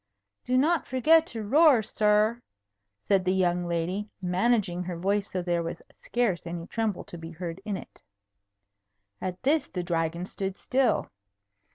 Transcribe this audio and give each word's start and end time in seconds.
"Do 0.45 0.57
not 0.57 0.87
forget 0.87 1.27
to 1.27 1.43
roar, 1.43 1.83
sir," 1.83 2.41
said 3.07 3.23
the 3.23 3.35
young 3.35 3.67
lady, 3.67 4.09
managing 4.19 4.81
her 4.85 4.97
voice 4.97 5.29
so 5.29 5.43
there 5.43 5.61
was 5.61 5.79
scarce 6.01 6.47
any 6.47 6.65
tremble 6.65 7.03
to 7.03 7.19
be 7.19 7.29
heard 7.29 7.61
in 7.65 7.77
it. 7.77 8.01
At 9.21 9.43
this 9.43 9.69
the 9.69 9.83
Dragon 9.83 10.25
stood 10.25 10.57
still. 10.57 11.11